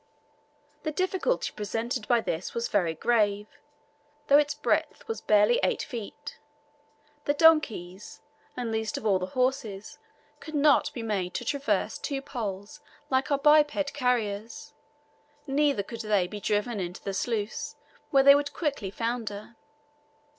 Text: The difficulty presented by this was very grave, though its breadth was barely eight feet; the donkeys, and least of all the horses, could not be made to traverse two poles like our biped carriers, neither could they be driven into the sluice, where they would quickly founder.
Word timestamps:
The 0.81 0.91
difficulty 0.91 1.53
presented 1.55 2.07
by 2.07 2.21
this 2.21 2.55
was 2.55 2.69
very 2.69 2.95
grave, 2.95 3.47
though 4.29 4.39
its 4.39 4.55
breadth 4.55 5.07
was 5.07 5.21
barely 5.21 5.59
eight 5.61 5.83
feet; 5.83 6.39
the 7.25 7.35
donkeys, 7.35 8.19
and 8.57 8.71
least 8.71 8.97
of 8.97 9.05
all 9.05 9.19
the 9.19 9.27
horses, 9.37 9.99
could 10.39 10.55
not 10.55 10.91
be 10.95 11.03
made 11.03 11.35
to 11.35 11.45
traverse 11.45 11.99
two 11.99 12.19
poles 12.19 12.79
like 13.11 13.29
our 13.29 13.37
biped 13.37 13.93
carriers, 13.93 14.73
neither 15.45 15.83
could 15.83 16.01
they 16.01 16.25
be 16.25 16.39
driven 16.39 16.79
into 16.79 17.03
the 17.03 17.13
sluice, 17.13 17.75
where 18.09 18.23
they 18.23 18.33
would 18.33 18.53
quickly 18.53 18.89
founder. 18.89 19.55